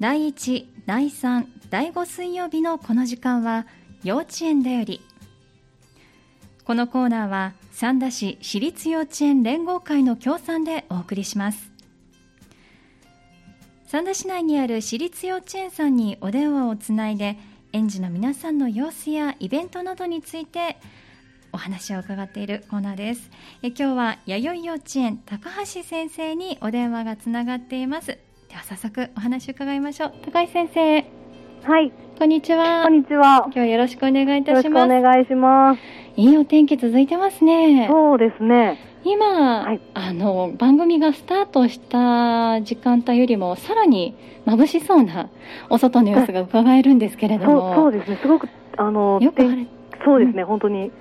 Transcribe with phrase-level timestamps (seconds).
[0.00, 3.64] 第1、第3、第5水曜日のこの時間は
[4.02, 5.00] 幼稚園だより。
[6.64, 11.70] このコーナーは三田市私立幼稚園連合会の協賛でお送りします。
[13.86, 17.38] 三田市内にある私立幼稚園さんにお電話をつないで
[17.72, 20.76] 園児の皆さんの様子やイベントなどについて
[21.52, 23.30] お話を伺っているコーナーです。
[23.62, 28.18] え今日は弥生幼稚園高橋先生にお電話がつながっています。
[28.54, 30.12] では早速お話を伺いましょう。
[30.24, 31.04] 高橋先生。
[31.64, 31.92] はい。
[32.16, 32.84] こんにちは。
[32.84, 33.42] こんにちは。
[33.46, 35.80] 今日はよろしくお願いいたよろしくおします願いします。
[36.14, 37.88] いいお天気続いてますね。
[37.90, 38.78] そうですね。
[39.02, 39.80] 今、はい。
[39.94, 44.14] あの番組がスタートした時間帯よりもさらに
[44.46, 45.30] 眩しそうな
[45.68, 48.20] お外の様子が伺えるんですけれどそうも、そうですね。
[48.22, 49.66] すごくあの天よく晴れ
[50.04, 50.92] そうですね、本当に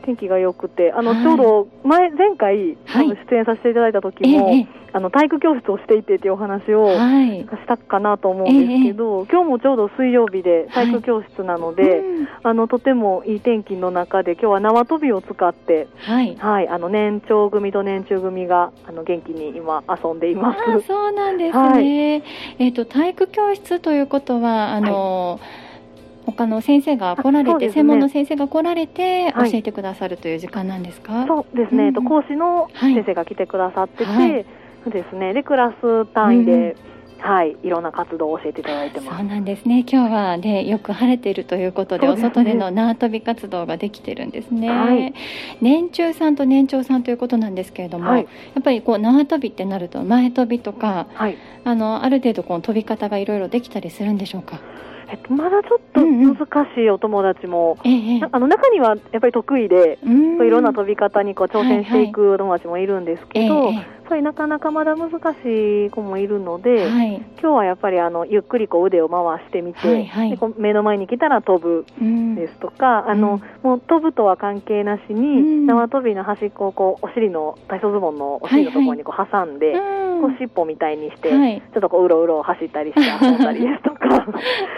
[0.00, 1.22] 天気が良くてあの、はい。
[1.22, 3.08] ちょうど前前回、はい。
[3.30, 7.40] 出演させていただいた時えも、えあの体育教室をしていてっていうお話を、はい。
[7.40, 12.28] したかなと思うんですけど、今日もちょうど水曜日で体育教室なので、うん。
[12.42, 16.36] あのとてもいい天気の中で今日は縄跳びを使って、はい。
[16.36, 20.86] はい、あの年長組と年中組があの元気に今遊んでいます。
[20.86, 22.22] そうなんですね、はい。
[22.58, 25.40] えっ、と体育教室ということはあの、
[26.32, 27.72] 他の先生が来られて、ね。
[27.72, 29.50] 専門の先生が来られてはい。
[29.50, 32.06] 教えてくださるという時間なんですか、そうですね、えっとうん。
[32.06, 32.94] 講師のはい。
[32.94, 34.46] 先生が来てくださってて、はい。
[34.86, 36.74] ですね、でクラス単位で、
[37.18, 39.18] はい、いろんな活動を教えていただいてます。
[39.18, 39.84] そうなんですね。
[39.86, 42.12] 今日はねよく晴れているということでね。
[42.14, 45.12] お外での縄跳び活動ができてるんですね、はい。
[45.60, 48.22] 年中さんと年長さんということなんですけれども、はい。
[48.22, 48.26] や
[48.60, 54.58] っぱりこう縄跳びってなると前跳びとかはい、あのある程度こう飛び方がいろいろできたりするんでしょうか？
[55.10, 56.36] えっとまだちょっとうんうん。
[56.36, 58.20] 難しいお友達も、ええええ。
[58.20, 60.46] なあの中にはやっぱり得意で、うん。
[60.46, 70.30] いろんな飛び方にこう挑戦していくお友達もいるんですけど、ええやっぱりなかなかまだ難しい子もいるので、はい、今日はやっぱりあのゆっくりこう腕を回してみて、はいはい。
[70.30, 75.66] でこう目の前に来たら飛ぶうんですとか、あのもう飛ぶとは関係なしに、うん。
[75.66, 80.22] 縄跳びの端っこをこうお尻の体操相撲のお尻のところにこう挟んで、うん。
[80.22, 81.60] こう尻尾みたいにして、はい。
[81.60, 84.26] ちょっとこううろうろ走ったりして遊んだり ですとか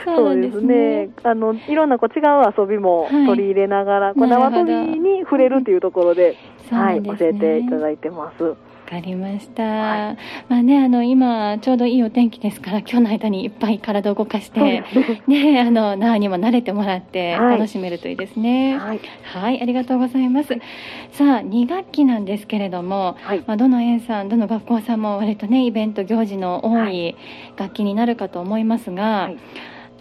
[0.04, 1.08] そうですね。
[1.22, 3.26] あのいろんなこう違う遊びもはい。
[3.26, 4.56] 取り入れながら、こうなるほど。
[4.58, 6.36] 縄跳びに触れるっていうところで、
[6.70, 8.71] はい、教えていただいてます。
[8.92, 10.16] わかりました、は
[10.50, 14.60] まあねあの今ちょうどいいお天気ですから 今日の間にいっぱい体を動かして
[15.26, 15.54] ね。
[15.54, 17.56] ねあの縄にも慣れてもらってはい。
[17.56, 18.76] 楽しめるといいですね。
[18.76, 20.58] はい、はい、ありがとうございます。
[21.12, 27.16] さあ2学期なんですけれどもはい、まあ、どの園さん、どの学校さんも割とねイベント行事の多はい。
[27.56, 29.36] 学期になるかと思いますが、はい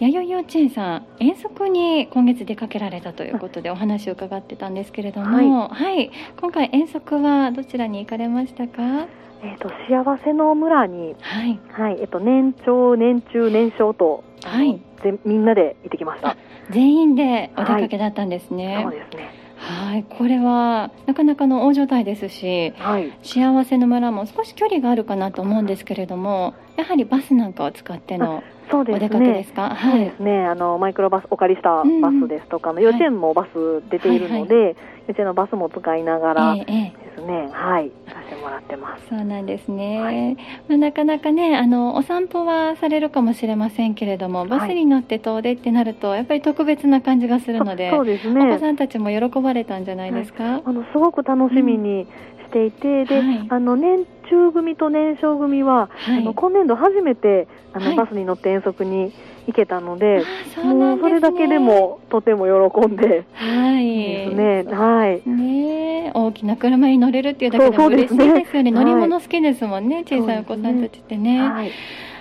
[0.02, 6.10] 弥生幼稚園さん遠足に今月出かけられたということでお話を伺ってたんですけれども、はい。
[6.40, 9.06] 今回遠足はどちらに行かれましたか？
[9.44, 11.60] えっ、と幸せの村に、はい。
[11.70, 14.82] はい、えっ、と年長、年中、年少と、はい。
[15.04, 16.36] ぜみんなで行ってきました。
[16.72, 18.80] 全員でお出かけだったんですね。
[18.82, 19.30] そうですね。
[19.58, 20.04] はい。
[20.04, 29.06] これはなかなかの大所帯ですしはい、幸せの村も少し距離があるかなと思うんですけれどもやはりバスなんかを使ってのそうですね。
[29.06, 29.76] お出かけですか？
[29.76, 30.00] はい。
[30.06, 34.70] ですね、あのマイクロバスお借りしたバスですとか、あの幼稚園もバス出ているので、幼
[35.09, 37.02] 稚園のバスも使いながらでええええ。
[37.14, 39.09] すね、はい、させてもらってます。
[39.09, 40.36] そうなんですね、はい。
[40.70, 48.59] まあ、なかなかねあのお散歩はされるかもしれませんけれどもバスに乗って遠出ってなるとやっぱり特別な感じがするのでそうですお子ね。
[48.59, 52.06] さんたちも喜ばれたんじゃないですか、あのすごく楽しみに
[52.46, 53.48] していて、で、はい。
[53.50, 56.18] あの年中組と年少組は、はい。
[56.19, 57.96] あの今年度初めてあの、はい。
[57.97, 59.12] バスに乗って遠足に
[59.46, 63.86] 行けたので、あそうなもうそれだけでもとても喜んではい。
[63.86, 65.30] ですね、はい。
[65.30, 66.12] ねえ。
[66.14, 68.72] 大きな車に乗れるっていうだけでも嬉しいですよね。
[68.72, 71.41] 乗り物好きですもんね、小さいお子さんたちってね。
[71.41, 71.72] はい。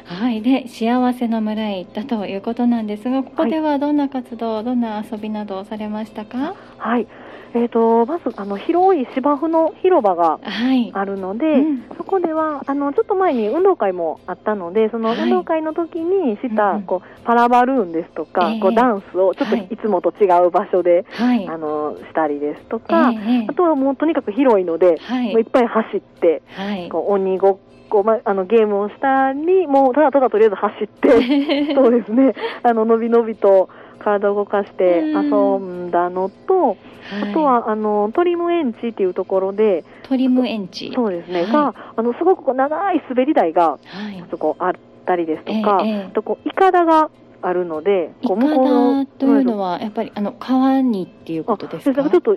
[0.06, 0.42] はい。
[0.42, 6.56] で幸せの村へ行ったということなんですがここではどんな活動、どんな遊びなどをされましたか？
[6.78, 7.06] はい。
[7.54, 10.90] えっ、と、まず、あの、広い芝生の広場がはい。
[10.94, 11.84] あるので、うん。
[11.96, 15.18] そこでは、あの、ちょっと前に運動会もあったので、そのはい。
[15.18, 16.82] 運動会の時にした、うんうん。
[16.84, 18.60] こう、パラバルーンですとか、ええ。
[18.60, 21.48] こう、ダンスをちょっとはいいつもと違う場所で、はい。
[21.48, 23.46] あの、したりですとか、ええええ。
[23.48, 25.32] あとはもうとにかく広いので、はい。
[25.32, 26.88] もういっぱい走って、はい。
[26.88, 27.58] こう鬼ごっ
[27.90, 33.68] こ、ま、あのゲームをしたり、もうただただとりあえず走って、 そうですね、あの、のびのびと
[33.98, 36.78] 体を動かして遊んだのと、
[37.10, 41.52] あとは、あの、トリムエンチっていうところで、トリムエンチそうですね、はい。
[41.52, 44.24] が、あの、すごくこう長い滑り台が、はい。
[44.30, 44.72] そこあっ
[45.06, 47.10] たりですとか、えとこう、イカダが
[47.42, 52.02] あるので、こう向こうダというのは、はやっぱりあの川にっていうことですか？
[52.04, 52.36] あちょっと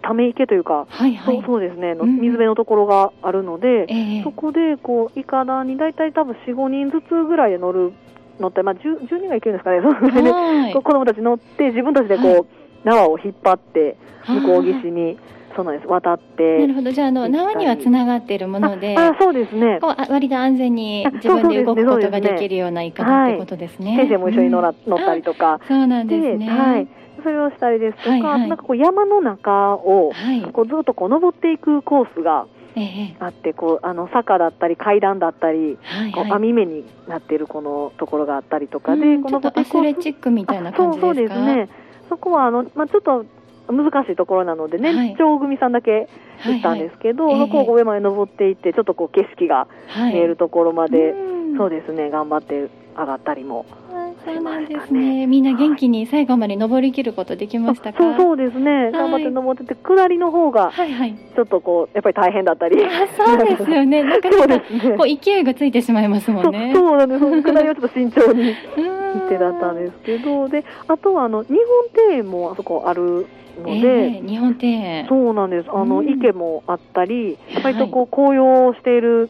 [0.00, 1.36] ため池というか、はいはい。
[1.36, 2.16] そうそうですね、のうん。
[2.16, 4.22] 水辺のところがあるので、ええ。
[4.22, 7.92] そこでこうイカダに大体多分4、5人ずつぐらいで乗る
[8.40, 10.74] 乗って、まあ、10, 10人が行けるんですかね、そのぐらい。
[10.74, 12.44] 子供たち乗って、自分たちでこう、はい
[12.84, 13.96] 縄を引っ張って、
[14.26, 15.18] 向こう岸に、
[15.56, 16.58] そうなんです、渡って。
[16.58, 19.78] なるほどじゃああの縄にはつながっているものでああそうですね。
[19.80, 23.96] こうあ割と安全にあ自分で動くことができるようなイカだってことですね。
[23.96, 25.54] 先生も一緒に乗ら、うん乗ったりとか。
[25.54, 26.50] あそうなんですね。
[26.50, 26.88] はい。
[27.22, 30.42] それをしたりですとか、はいはいなんかこう山の中を、はい。
[30.42, 32.46] こうずっとこう登っていくコースが
[32.76, 36.32] ええあって、こう、あの、坂だったり階段だったり、はいこうはい。
[36.32, 41.06] 網目になっているこのところがあったりとかで、うんこのちょっとアスレチックみたいな感じですか？
[41.06, 41.68] そうそうですね。
[42.08, 43.24] そこはあの、まあ、ちょっと
[43.72, 46.08] 難しいところなので、はい年長組さんだけ
[46.44, 50.14] 行ったんですけど、はいはいそこを上まで登っていって、ちょっとこう景色がはい。
[50.14, 53.64] 見えるところまで、うんそうですね、頑張って上がったりも。
[54.24, 55.26] そうなんですね。
[55.26, 57.98] みんな元気に最後まで登りきることできましたか？
[58.02, 61.14] そうそうですね、頑張って登ってて、下りの方がはいはい。
[61.34, 62.76] ちょっとこう、やっぱり大変だったり。
[62.84, 64.02] あ、そうですよね。
[64.04, 64.96] なかそうですね。
[64.96, 66.72] こう勢いがついてしまいますもんね。
[66.74, 67.42] そうなんです。
[67.42, 71.58] 下りはちょっと慎重にうん行ってだったんですけど、で、あとはあの、日本
[72.08, 73.26] 庭園もあそこある
[73.62, 75.06] のえで、え日本庭園。
[75.08, 75.68] そうなんです。
[75.72, 79.28] あの、うん池もあったり、はい割とこう、紅葉している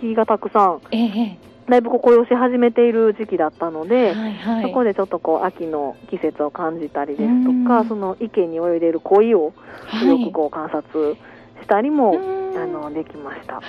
[0.00, 1.36] 木がたくさん、ええ
[1.70, 4.62] だいぶこう紅葉し始めている時期だったので、はいはい。
[4.62, 9.54] そこでちょっとこう、秋の季節を感じたりですとうん、かその池に泳いでいる鯉を
[9.86, 11.14] はいよくこう観察
[11.62, 13.60] したりも、うんあの、できました。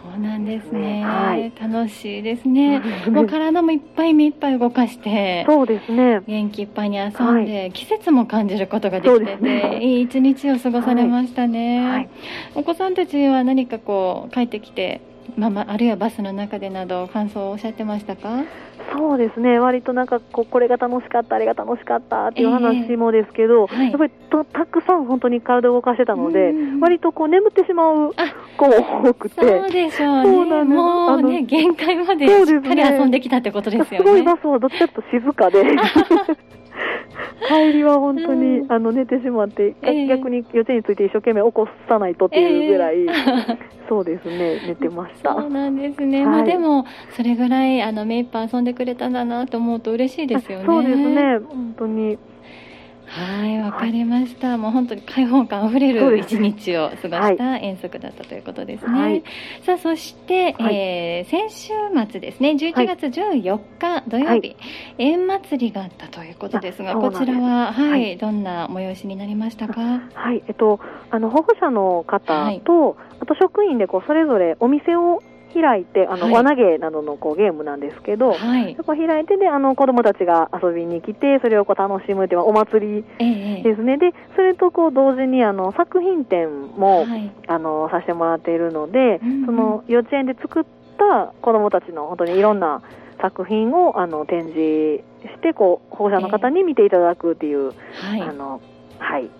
[0.00, 1.04] そうなんですね。
[1.04, 2.80] はい楽しいですね。
[3.06, 5.44] う んもう体もいっぱい目いっぱい動かして。
[5.46, 6.22] そうですね。
[6.26, 12.08] 元気いっぱいに遊んで、季節も感じることができてて、ねいい一日を過ごされましたね、はい
[12.54, 15.00] お子さんたちは何かこう帰ってきて、
[15.36, 18.44] まあまあ、あるいはバスの中でなど感想をおっしゃってましたか？
[18.92, 19.58] そうですね。
[19.58, 23.90] 割となんかこう、これが楽しかった、あれが楽しかったっていう話もですけど、はい。
[23.90, 26.80] やっぱりとたくさん本当に体を動かしてたので、うん。
[26.80, 30.32] 割とこう眠ってしまうあ子も多くて、そうでしょうね。
[30.32, 34.06] そうなんもうね限界までしっかり遊んできたってことですよね。
[34.06, 34.12] す。
[34.12, 35.62] ごいバスはどっちかと静かで、
[37.48, 38.72] 帰りは本当に、うん。
[38.72, 40.06] あの寝てしまって、ええ。
[40.06, 43.08] 逆に幼稚園について一生懸命起こさないとっていうぐらい、ええ。
[43.88, 45.34] そうですね、寝てました。
[45.34, 46.26] そうなんですね、はい。
[46.26, 50.64] まあでもそれぐらいあの目いっぱい遊んでくれたんだなと思うと嬉しいですよね。
[50.66, 52.18] そうですね、本当に。
[53.08, 54.58] はい、わかりました。
[54.58, 59.00] もう本当に開放感あふれる一日を過ごした遠足だったということですね。
[59.00, 59.22] はい。
[59.62, 60.74] さあ、そして、はい。
[60.74, 61.72] えー先週
[62.10, 64.56] 末ですね、11月14日土曜日、はい
[64.98, 68.16] 縁祭りがあったということですが、こちらは、はい、はい。
[68.18, 70.02] どんな催しになりましたか？
[70.14, 75.22] はい、えっと、あの保護者の方と、あと職員でこうそれぞれお店を
[75.52, 78.74] 開いて、あの、はい輪投げなどのこうゲームなんですけど、はい。
[78.76, 83.98] そこを開いてで、あの子供たちが遊びに来て、それをこう楽しむっていうお祭りええですね。
[83.98, 87.30] で、それとこう同時にあの作品展も、はい。
[87.46, 90.64] あのさせてもらっているので、うんうんその幼稚園で作っ
[90.98, 92.82] た子供たちの本当にいろんな
[93.20, 98.22] 作品をあの展示してこう保護者の方に見ていただくっていう、はい。
[98.22, 98.60] あの
[98.98, 99.30] はい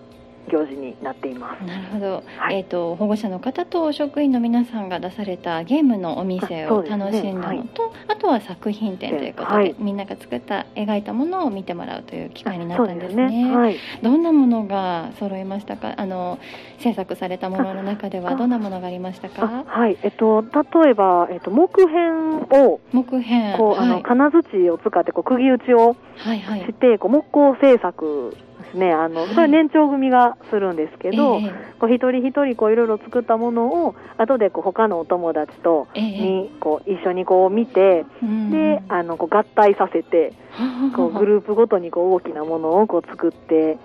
[0.47, 1.63] 行事になっています。
[1.65, 13.55] なるほど、はいえっ、と保護者の方と職員の皆さんが出されたゲームのお店を楽しんだのと、あとは作品展ということで、はいみんなが作った描いたものを見てもらうという機会になったんですね。
[13.55, 13.77] はい。
[14.01, 15.93] どんなものが揃いましたか？
[15.97, 16.39] あの
[16.79, 19.63] 制作されたものの中ではあどんなものがありましたあか。
[19.67, 28.35] はい、えっと、例えば、えっと、木片を、木片こう、あの、はい、金槌を使って、こう、釘打ちをはいはいして、こう、木工製作
[28.69, 28.91] ですね。
[28.93, 29.35] あの、はい。
[29.35, 31.53] それ年長組がするんですけど、ええ。
[31.79, 36.21] こう、一人一人、こう、いろいろ作ったものを、後で、こう、他のお友達と、ええ。
[36.21, 38.51] に、こう、一緒にこう、見て、うん。
[38.51, 40.33] で、あの、こう、合体させて、
[40.95, 43.77] こう、グループごとに、こう、大きなものを、こう、作って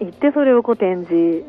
[0.00, 1.44] いって、それを、こう、展示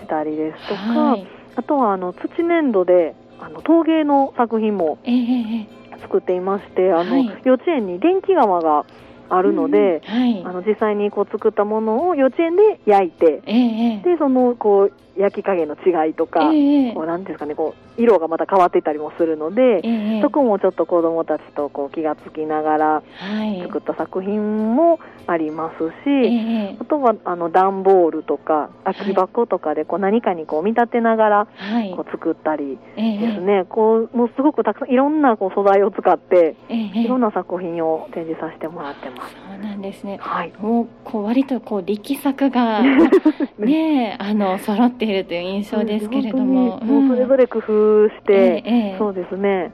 [0.00, 1.26] したりですとか、はい。
[1.56, 5.14] あとは、あの、土粘土で、あの、陶芸の作品もええ。
[5.14, 7.26] ええ作っていまして、あの、はい。
[7.44, 8.84] 幼稚園に電気窯が
[9.28, 10.44] あるので、うんはい。
[10.44, 14.10] あの、実際にこう作ったものを幼稚園で焼いて、ええええ。
[14.12, 23.60] で、その、こう、焼き加減の違いとか、ええこう、なんですかね、こう、色がまた変わってたりもするので、ええそこもちょっと子供たちとこう気がつきながらはい。
[23.62, 31.90] 作った作品もありますし、ええあとはあの段ボールとか空き箱とかでこう何かにこう見立てながらはい。
[31.90, 39.36] こう作ったりええですね、こうもうすごくたくさんいろんなこう素材を使ってええいろんな作品を展示させてもらってます。
[39.76, 40.18] んですね。
[40.20, 40.52] はい。
[40.60, 42.82] もうこう割とこう力作が
[43.58, 48.98] ねあの揃っているという印象ですけれども、もうそれぞれ工夫して、ええええ。
[48.98, 49.72] そうですね、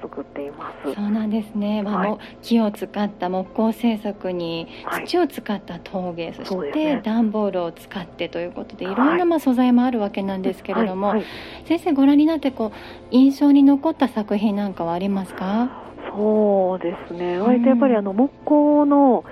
[0.00, 0.94] 作っています。
[0.94, 2.18] そうなんですね、まあはい。
[2.42, 5.04] 木を使った木工製作にはい。
[5.04, 7.00] 土を使った陶芸、そしてそうですね。
[7.04, 8.96] 段ボールを使ってということでいはい。
[8.96, 11.26] ろんなまあ素材もあるわけなんですけれども、はいはい。
[11.64, 12.76] 先生ご覧になってこう
[13.10, 15.68] 印象に残った作品なんかはありますか？
[16.14, 19.24] そうですね、割とやっぱりあの木工の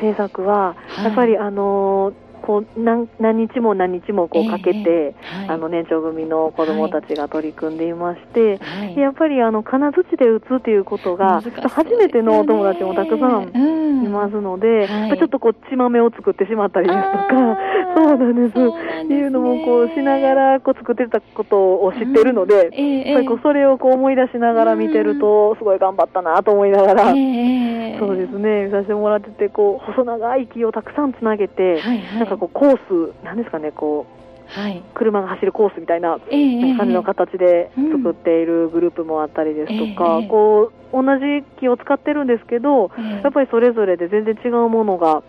[0.00, 17.56] 制作は、やっぱりあのこう何何日も何日もこうかけて、えーはい、あの年長組の子どもたちが取り組んでいまして、はい、やっぱりあの金槌で打つということが、ね、初めてのお友達もたくさんいますので、うんはい、ちょっとこう血豆を作ってしまったりですとか、
[17.94, 18.50] そうなんです。
[18.50, 22.74] っていうのもこうしながらこう作ってたことを知ってるので、うん。
[22.74, 45.22] えー、やっぱりこうそれをこう思い出しながら見てると、すごい頑張ったなと思いながら、えー、そうですね、見させてもらってて、こう細長い木をたくさんつなげて、はいはいかこうコース、なんですかね、こう、はい、車が走るコースみたいな感じの形で作っているグループもあったりですとか、えー、こう同じ木を使ってるんですけど、えー、やっぱりそれぞれで全然違うものが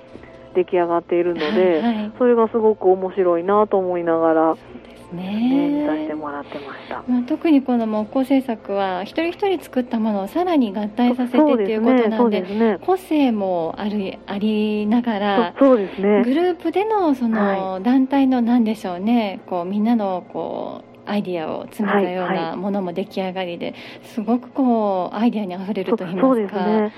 [0.55, 4.57] 出来上がっているので、それがすごく面白いなと思いながら
[5.13, 26.65] ね、させてもらってました、まあ、特にこの木工制作は一人一人作ったものをさらに合体させてっていうことなんで、ねね、個性もあるありながらそうです、ね、グループでのその団体のなんでしょうね、こうみんなのこうアイディアを詰めたようなものも出来上がりで、すごくこうアイディアにあふれると言いますか。
[26.65, 26.93] ね。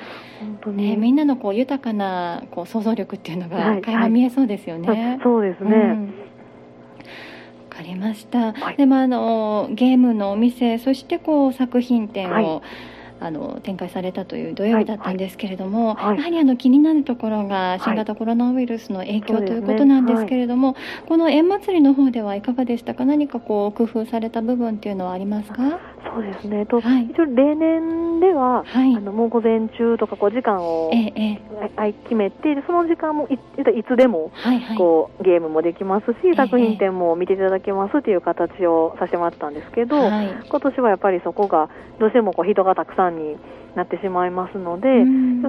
[0.67, 4.87] ね、みんなのこう豊かなこう想像力っていうのが垣間見えそうですよね。
[4.87, 6.24] はいはい、そうですね、うん
[7.75, 12.61] かりました、はい、でもあのゲームのお店そしてこう作品展を、はい。
[13.17, 16.05] あの展開されたという土曜日だったんですけれども、はい。
[16.07, 20.77] はい、やはりあの気になるところが新型コロナウイルスの影響、ということなんですけれども、ね。
[20.77, 23.05] はい、この縁祭りの方ではいかがでしたか？
[23.05, 25.79] 何かこう工夫された部分っていうのはありますか？
[26.13, 26.65] そうですね。
[26.65, 31.41] と、はい、一応例年では、はい、あのもう午前中とかこう時間を、ええ
[32.03, 41.69] 決めてその時間もいいつでも、はいはい、こうゲームもできますし、え、作品展も見ていただけますという形をさせてもらったんですけど、はい、今年はやっぱりそこが
[41.99, 43.37] どうしてもこう人がたくさんに
[43.75, 44.87] なってしまいますので、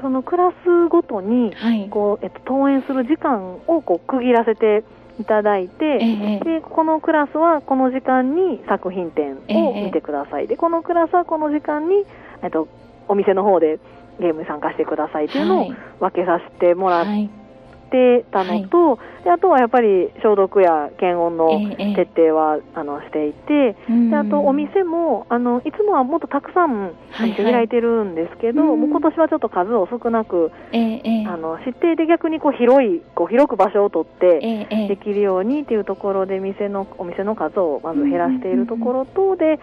[0.00, 1.52] そのクラスごとに
[1.90, 4.84] こう、えっと、登園する時間をこう区切らせて
[5.20, 12.04] いただいて、えでこのクラスはこの時間に作品展を見てください、えでこのクラスはこの時間に、
[12.42, 12.68] えっと、
[13.08, 13.78] お店の方で
[14.20, 15.70] ゲームに参加してくださいというのを
[16.00, 17.45] 分けさせてもらって。
[17.90, 21.48] てたのと、はい、であとはやっぱり消毒や検温の
[21.94, 23.76] 徹底は、ええ、あのしていて、
[24.10, 39.58] であとお店もあのいつもはもっとたくさん開いてるんですけど、はいはい、もう今年はちょっと数を少なく、え、あの指定で逆にこう広いこう広く場所を取ってできるようにっていうところで店のお店の数をまず減らしているところとで、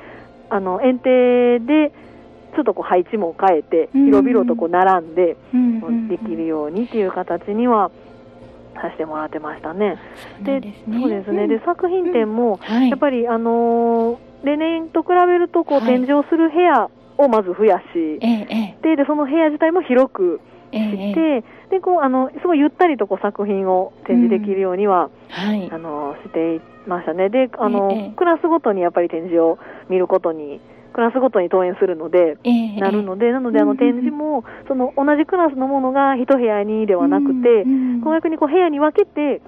[0.50, 1.92] あの園庭で
[2.56, 5.36] ちょっとこう配置も変えて、広々とこう並んで、
[6.10, 7.92] できるようにっていう形には
[8.76, 9.98] させてもらってましたね。
[10.44, 10.62] で、
[11.00, 11.48] そうですね。
[11.48, 17.84] で、作品展も、やっぱり、あの例年と比べると、こう、展示をする部屋をまず増やし、
[18.82, 25.10] で、で、その部屋自体も広くして、で、こう、あの、すごいゆったりとこう作品を展示できるようには、
[25.72, 27.30] あの、していましたね。
[27.30, 30.60] で、あの、クラスごとにやっぱり展示を見ることに
[30.94, 37.64] クラスごとに登園するので、えー、なるので、なのであの展示も、その同じクラスのものが一部屋にではなくて、
[38.04, 39.42] こう逆にこう部屋に分けて、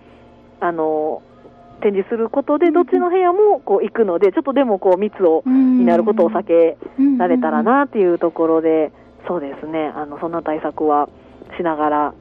[0.59, 1.21] あの、
[1.81, 6.77] 展示することで、どっちの部屋もこう行くので、ちょっとでもこう密をになることを避け
[7.17, 8.91] られたらなっていうところで、
[9.27, 11.09] そうですね、あのそんな対策は
[11.57, 12.13] しながら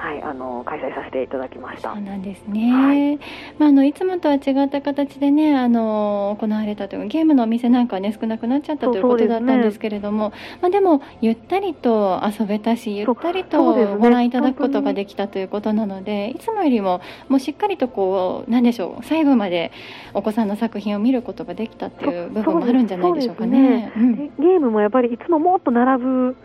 [0.00, 1.92] はい、あの開催させていただきました。
[1.92, 2.72] そうなんですね。
[2.72, 3.16] はい、
[3.58, 19.70] まああのいつもとは違った形でね、あの行われたというゲームのお店なんかはね少なくなっちゃったということだったんですけれども、ね、まあでもゆったりと遊べたし、ゆったりとご覧いただくことができたということなので、いつもよりももうしっかりとこうなんでしょう、最後まで
[20.14, 23.60] お子さんの作品を見ることができたっていう部分もあるんじゃないでしょうかね。
[23.60, 26.36] ねうん、ゲームもやっぱりいつももっと並ぶ。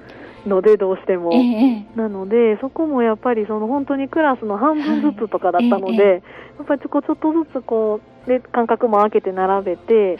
[0.45, 6.23] のでどうしても、えなのでそこもやっぱりその本当にクラスの半分ずつとかだったので、はいえ、
[6.57, 10.17] やっぱりちょっとずつこうで間隔も空けて並べて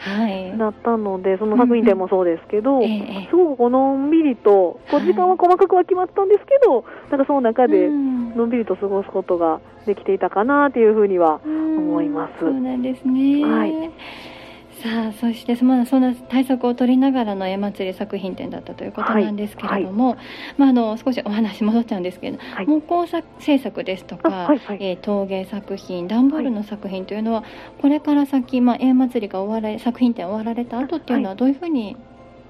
[0.56, 12.40] なったので、はい、その作品展もそうですけど、すごくのんびりとこう時間は細かくは決まったんですけど、なんかその中でのんびりと過ごすことができていたかなというふうには思います。
[12.40, 14.35] そうなんですね、はい
[14.82, 20.16] さあそしてそんな対策を取りながらの絵祭り作品展だったということなんですけれども、はい。
[20.16, 20.26] はい、
[20.58, 27.44] まあ、あの少しお話戻っちゃうんですけど、はい、木工制作ですとか、はいはい、えー、陶芸作品段ボールの作品というのは、
[27.80, 31.96] これから先、まあ、絵祭りが終わられ作品展終わられた後っていうのはどういうふうに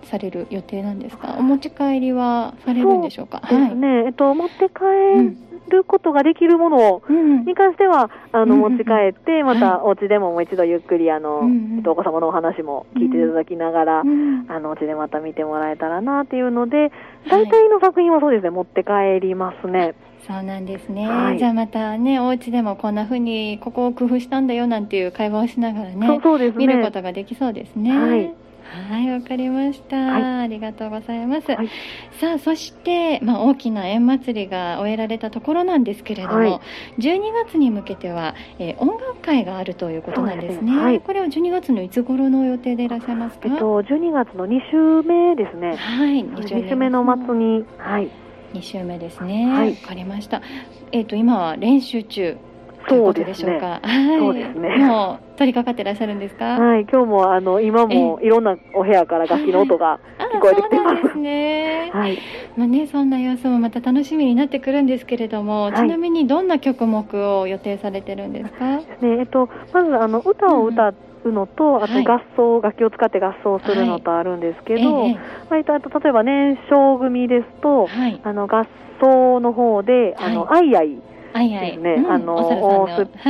[0.06, 1.36] される予定なんですか？
[1.38, 3.40] お持ち帰りはされるんでしょうか？
[3.40, 5.36] ですね、えっと、持って帰
[5.70, 7.02] ることができるもの
[7.44, 11.42] に関しては、あの、持ち帰って、またお家でももう一度ゆっくり、あの、
[11.76, 14.04] えっと、お子様のお話も聞いていただきながら、あ
[14.60, 16.92] の、お家でまた見てもらえたらなっていうので、
[17.28, 19.94] 大体の作品はそうですね、持って帰りますね。
[20.26, 26.66] そうなんですね、はい、じゃあまたねお家でもこんな風にここを工夫したんだよなんていう会話をしながらねそうですね。
[26.66, 27.96] 見ることができそうですね。
[27.96, 28.34] はい
[28.88, 31.50] はい、わかりました、はい、ありがとうございます。
[31.50, 31.70] はい、
[32.20, 40.58] さあ、そして、まあ、大きな縁祭りが終えられたところなんですけれども、はい、12月に向けては、えー、音楽会があるということなんですね。
[40.58, 43.48] すねはい、これは12月のいつ頃の予定でいらっしゃいますか？
[43.48, 45.76] えっと、12月の2週目ですね。
[45.76, 48.10] はい、2週目の末に、はい。
[48.54, 49.46] 2週目ですね。
[49.46, 50.40] はい、わかりました。
[50.92, 52.36] えっ、ー、と、今は練習中。
[52.88, 53.80] そうでしょうか。
[54.18, 54.76] そうですね。
[54.78, 56.44] もう取り掛かってらっしゃるんですか？
[56.58, 61.02] はい、今日もあの今もいろんなお部屋から楽器の音が聞こえてきてます。
[61.02, 61.90] ですね。
[61.92, 62.18] はい。
[62.56, 67.04] まあねそんな様子もまた楽しみになってくるんですけれども、ちなみにどんな曲目
[67.38, 68.76] を予定されてるんですか？
[68.76, 75.18] ねえっとまずあの歌を歌うのと、あと合奏、楽器を使って合奏するのとあるんですけど、はい
[75.58, 77.88] えとあと例えば年少組ですと、
[78.22, 78.64] あの合
[79.00, 80.70] 奏の方であの、あい
[81.32, 82.36] あいですね、あの、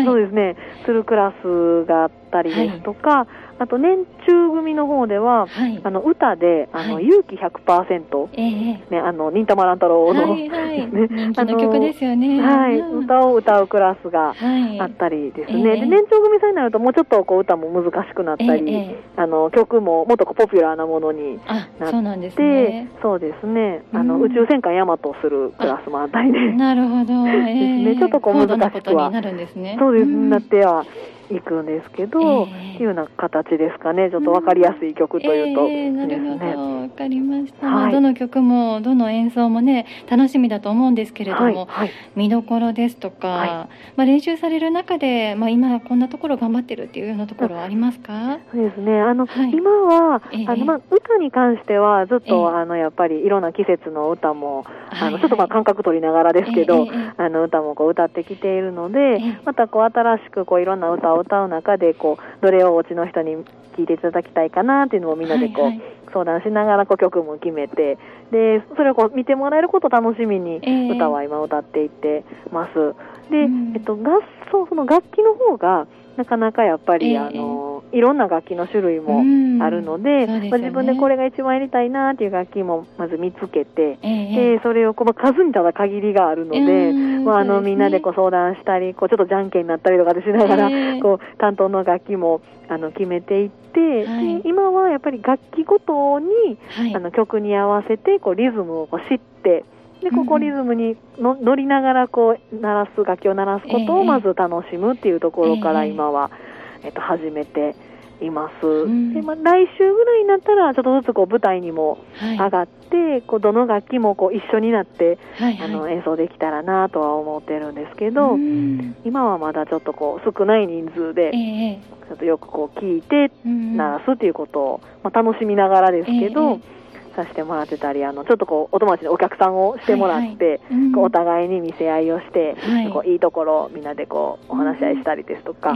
[0.04, 3.26] そうですね、するクラスがあったりですとか、
[3.58, 12.40] あと年中組の方では、はい、あの歌で、あの、はい、勇気100%、えー、ね、あの忍たま乱太郎の、はいはい、 ね、人気の曲ですよね。
[12.40, 14.34] はい、歌を歌うクラスが
[14.80, 15.70] あったりですね。
[15.70, 22.90] はい、で年長組さんになるともうちょっとこう歌も難しくなったり、えー、あの曲ももっとポピュラーなものになって、そうなんですね。
[23.00, 23.82] そうですね。
[23.92, 27.26] あの、うん、宇宙戦艦ヤマトするクラスもあったりで、なるほど。
[27.26, 27.96] えー、ですね。
[27.98, 29.10] ちょっとこう難しくは。
[29.10, 29.76] なるんですね。
[29.78, 30.10] そうです。
[30.10, 30.84] なっては。
[31.30, 34.10] いくんですけど、えー、いうような形ですかね。
[34.10, 36.86] ちょっと分かりやすい曲というと、えー、なるほど。
[36.86, 43.68] 分かりました、はい、どの曲もどの演奏もね楽しみだと思うんですけれども、はいはい、見どころですとか、はい、ま
[43.98, 48.38] あ、練習される中で、まあ、今こんなところ頑張ってるっていうようなところはありますか？
[48.52, 49.00] そうですね。
[49.00, 63.36] あの、今は、えー、あのまあ、歌に関してはずっと、あのやっぱりいろんな季節の歌も、あのちょっとまあ感覚取りながらですけど、あの歌もこう歌ってきているので、またこう新しくこういろんな歌を歌う中でこうどれをお家の人に
[63.76, 67.98] 聞いていただきたいかなっていうのをみんなでこう、はいはい、相談しながらこう曲も決めて
[68.30, 70.56] でそれをこう見てもらえることを楽しみに
[70.90, 72.70] 歌は今歌っていってます。
[72.76, 79.20] えー、で、うん、えっと、合奏その楽器の方がなかなかやっぱり、えー、あのいろんな楽器の種類も
[79.64, 90.70] あるので、ね、まあ、自分でこれが一番やりたいなっていう楽器もまず見つけて、えー、でそれをこの数にただ限りがあるので、えー、まあ、あの、ね、みんなでこう相談したりこうちょっとじゃんけんになったりとかでしながら、
[91.02, 99.64] こう担当の楽器もあの決めていって、はい、今はやっぱり楽器ごとに、はい、あの曲に合わせてこうリズムをこう知って
[100.02, 106.55] でここリズムにの乗りながらこう鳴らす楽器を鳴らすことをまず楽しむっていうところから今は、え
[106.88, 107.74] っと、始めて
[108.20, 111.98] います、うん、でまあ、来週ぐらいになったらちょっとずつこう舞台にも
[112.38, 126.76] 上がって、はい、こうどの楽器もこう一緒になって、はいはい、あの演奏できたらなとは思ってるんですけど、うん、今はまだちょっとこう少ない人数で、えー、ちょっとよくこう聞いて鳴らすっていうことを、まあ、楽しみながらですけど、えー
[127.16, 130.50] させてもらってたりあのちょっとこうお友達のお客さんをしてもらって、はい。
[130.50, 135.72] はいうん、こうお互いに見せ合いをして、はい、こういいところをみんなでこうお話し合いしたりですとか、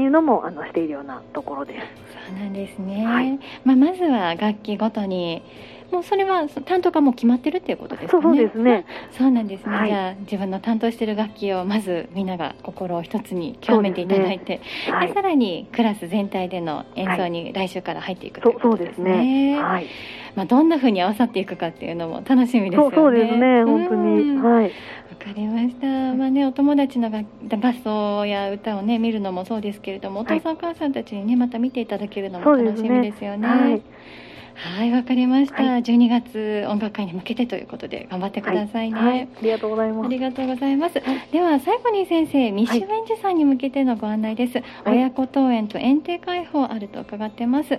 [0.00, 1.86] っていうのもあのしているようなところです。
[2.26, 3.04] そうなんですね。
[3.04, 5.42] はい、まあまずは楽器ごとに
[5.92, 8.22] もうそれは担当がもう決まってるっていうことですね。
[8.22, 8.86] そうですね。
[9.10, 9.76] そうなんですね。
[9.76, 19.02] はい、じゃあ自分の担当している楽器をまずみんなが心を一つに極めていただいて、で、ねはい、さらにクラス全体での演奏に来週から入っていくということですね。
[19.02, 19.60] そうですね。
[19.60, 19.86] はい。
[20.34, 22.96] まあどんな風に合わさっていくかっていうのも楽しみですよね。
[22.96, 23.64] そうですね。
[23.64, 24.38] 本当に。
[24.38, 24.72] はい。
[25.20, 25.86] わかりました。
[26.14, 27.24] まあね、お友達の合
[27.84, 33.46] 奏や歌をね見るのもそうですけれども、お父さん、お母さんたちにねまた見ていただけるのも楽しみですよね。
[33.46, 33.82] はい。
[34.54, 39.08] はい、わかりました、はい、12月音楽会に向けてということで頑張ってくださいね、はい。
[39.10, 40.06] はい、ありがとうございます。
[40.06, 40.94] ありがとうございます、
[41.32, 47.78] では最後に先生ミッシュエンジさんに向けてのご案内です、親子登園と園庭開放あると伺ってます、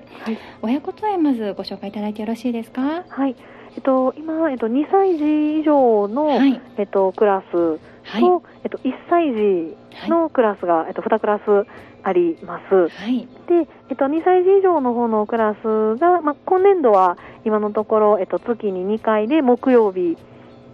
[0.63, 3.04] 親子登園まずご紹介いただいてよろしいですか？
[3.08, 3.36] はい
[3.75, 6.39] えっと、今、えっと、2歳児以上の、
[6.77, 11.67] えっと、クラスと、えっと、1歳児のクラスが、えっと、2クラス
[12.03, 12.89] あります。
[12.89, 20.17] はい、で、えっと、2歳児以上の方のクラスが、まあ、今年度は今のところ、えっと、月に2回で木曜日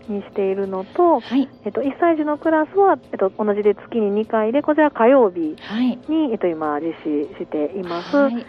[0.08, 6.00] にしているのと、はい、えっと、1歳児のクラスは、えっと、同じで月に2回で、こちら火曜日に、はい、
[6.32, 8.16] えっと、今、実施しています。
[8.16, 8.46] はい、で、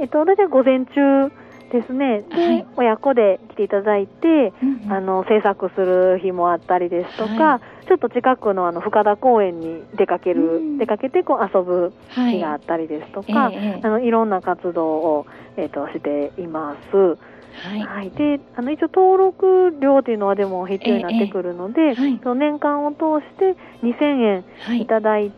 [0.00, 1.30] えっと、大体午前中
[1.72, 2.22] ですね。
[2.34, 2.66] で、はい。
[2.76, 4.92] 親子で来ていただいて、うんうん。
[4.92, 10.78] あの制作する日もあったりですとか、はちょっと近くのあの深田公園に出かける、うん。
[10.78, 12.34] 出かけてこう遊ぶはい。
[12.34, 13.80] 日があったりですとか、ええええ。
[13.82, 15.26] あのいろんな活動を
[15.56, 16.96] えっ、としています。
[16.96, 17.80] はい。
[17.80, 22.20] はい、であの一応登録料というのはでも必要になってくるので、ええはい。
[22.22, 24.82] その年間を通して2000円はい。
[24.82, 25.34] いただいて、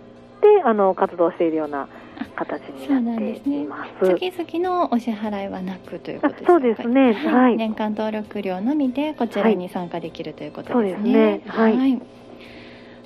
[0.65, 1.89] あの活動しているような
[2.39, 3.63] 形そうになってなんですね。
[3.63, 4.07] います。
[4.07, 7.13] 月々のお支払いはなくということですあそうですね。
[7.13, 7.57] はい。
[7.57, 11.03] 年間登録料のみでこちらに参加できるということですね。
[11.03, 11.43] そうですね。
[11.47, 11.77] はい。
[11.77, 12.03] はい。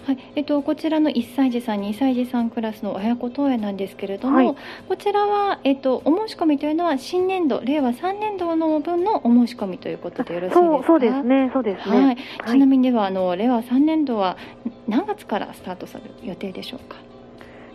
[0.04, 0.18] はい。
[0.34, 4.56] えっと、こちらの1歳児さん、2歳児さんクラスの親子登園なんですけれども、はい。
[4.88, 10.86] こちらは、えっと、お申し込みというのは新年度、令和3年度の分のお申し込みということでよろしいですか？
[10.88, 12.04] そうですね、そうですね。
[12.04, 12.16] はい、
[12.50, 14.36] ちなみにではあの令和3年度は
[14.88, 16.96] 何月からスタートされる予定でしょうか？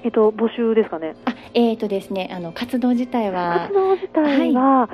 [0.07, 1.15] えっと募集ですかね？
[1.25, 4.89] あえーとですね、あの活動自体は活動自体は、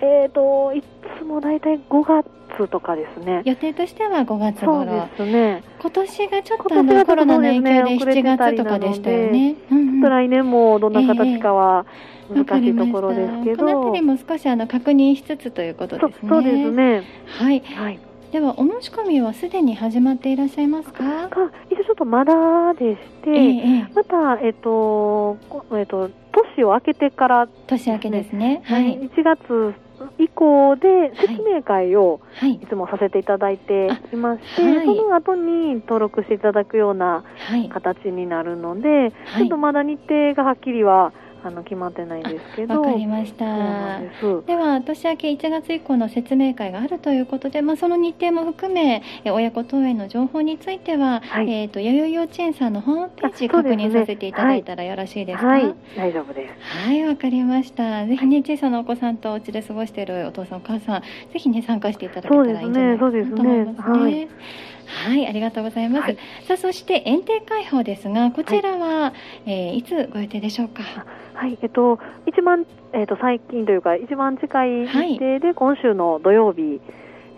[0.00, 0.82] えっとい
[1.20, 2.24] つもだいたい5
[2.58, 3.42] 月とかですね。
[3.44, 5.62] 予定としては5月そう頃ですね。
[5.78, 9.54] 今年がちょっとあのコロナの影響でそうですね7月とかでしたよね。
[9.70, 11.86] うんうんちょっと来年もどんな形かは
[12.28, 13.66] 難しいところですけど。
[13.66, 16.28] わかりましたこの辺りも少しあの確認しつつということですね。
[16.28, 17.02] そうですね。
[17.38, 17.60] はい。
[17.60, 18.00] はい。
[18.32, 21.04] ではお申し込みはすでに始まっていらっしゃいますか？
[21.28, 21.28] が
[21.70, 26.10] 一応ちょっとまだでして、ええええまたえっとこえっと
[26.56, 28.60] 年を明けてから、年明けですね。
[28.64, 28.98] ははいい。
[29.08, 29.74] 1月
[30.18, 32.66] 以降で説明会をはいい。
[32.66, 37.68] つもさせていただいていまして、あはいその後に登録していただくようなはい。
[37.70, 41.12] 形になるので、はいちょっとまだ日程がはっきりは
[41.44, 43.98] あの決まってないんですけど、わかりました。
[44.00, 44.44] ん。
[44.46, 51.50] では年明け1月以降の説明会があるということで、まあ、その日程も含めえ親子登園の情報については、はい。
[51.50, 55.46] えー、と弥生幼稚園さんのホームページ確認させていただいたらよろしいですか？
[55.46, 56.54] はい、大丈夫です。
[56.86, 58.06] はいわかりました。
[58.06, 64.28] ぜひね小さなお子さんとお家で過ごしているお父さんお母さんぜひね参加していただけたらいいんじゃないかなと思いますね
[64.86, 66.02] はい、ありがとうございます。
[66.02, 66.16] はい。
[66.46, 69.12] さあ、そして園庭開放ですが、こちらは、
[69.46, 70.82] いえーいつご予定でしょうか？
[71.34, 76.80] はい、えっと、一番、えっと、最近というか、一番近い日程で、今週の土曜日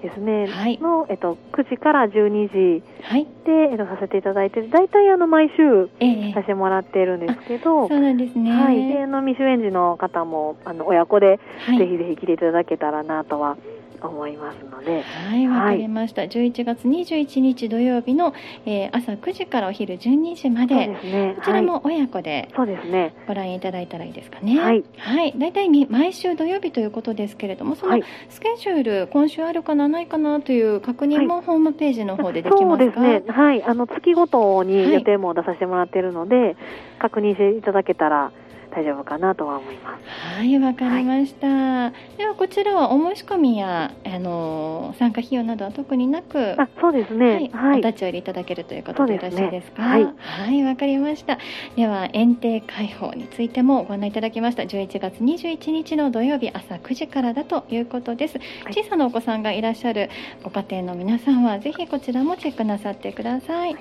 [0.02, 0.78] ですね、はい。
[0.78, 2.48] の、えっと、9時から12
[2.80, 6.32] 時はい、で、えっと、させていただいて、大体、あの、毎週ええ。
[6.34, 8.52] させてもらっているんですけど、そうなんですね。
[8.52, 11.78] はい、で、あの、未就園児の方も、あの、親子で、はい。
[11.78, 13.56] ぜひぜひ来ていただけたらなとは
[14.02, 16.22] 思いますので、はい、わかりました。
[16.22, 18.34] 11月21日土曜日の、
[18.66, 21.34] えー朝9時からお昼12時まそうで、ね。
[21.38, 23.14] こちらも親子ではい、そうですね。
[23.26, 24.58] ご覧いただいたらいいですかね。
[24.60, 24.84] はい。
[24.96, 28.04] はい、大体み毎週土曜日ということですけれども、そのはい。
[28.28, 33.00] スケジュール、今週あるかな、ないかなという確認もホームページの方でできそうますか？
[33.00, 33.32] ですね。
[33.32, 33.62] はい。
[33.64, 36.56] あの、月ごとにはい予定も出させてもらっているので、
[36.98, 38.32] 確認していただけたら
[38.70, 40.36] 大丈夫かなとは思います。
[40.36, 41.90] はい、わかりました。
[42.16, 47.50] ではこちらはお申し込みやあの参加費用などは特になく、あ、そうですね。
[47.52, 47.84] は、はいい。
[47.84, 49.96] お立ち寄りいただけるということでよろしいですか？
[49.96, 51.38] ねはい、わかりました。
[51.76, 54.62] では園庭開放についてもご案内いただきました。
[54.64, 58.38] 11月21日の土曜日朝9時からだということです。
[58.38, 60.10] はい小さなお子さんがいらっしゃる
[60.42, 63.76] ご家庭の皆さんはぜひこちらもチェックなさってください。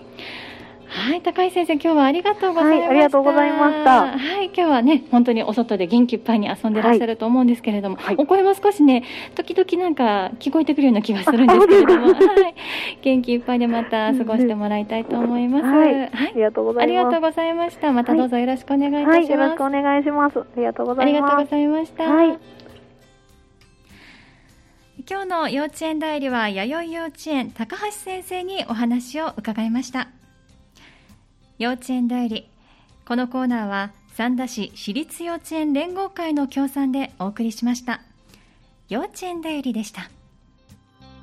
[0.97, 2.87] はい、高井先生、今日はありがとうございました。
[2.87, 9.03] はいありがとうございましたはい、今日はね、本当にお外で元気いっぱいに遊んでらっしゃると思うんですけれども、はいお声も少しね、
[9.35, 12.55] 時々なんか聞こえてくるような気がするんですけれども、はい、
[13.01, 15.65] 元気いっぱいでまた過ごしてもらいたいと思います。
[15.65, 15.93] はい。
[15.93, 16.97] はいありがとうござあいます。
[16.97, 17.91] りがとうございました。
[17.91, 19.25] またどうぞよろしくお願いいたはい。
[19.25, 19.31] します。
[19.31, 20.39] よろしくお願いします。
[20.39, 21.21] ありがとうございます。
[21.21, 22.03] がとうございました。
[22.03, 22.37] はい
[25.09, 30.09] 今日の幼稚園代理は弥生幼稚園高橋先生にお話を伺いました。
[31.59, 32.47] 幼稚園代理。
[33.05, 38.01] このコーナーは三田市私立幼稚園連合会の協賛でお送りしました。
[38.89, 40.11] 幼稚園代理でした。